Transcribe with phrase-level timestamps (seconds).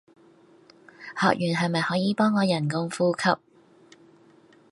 [1.15, 3.29] 學完係咪可以幫我人工呼吸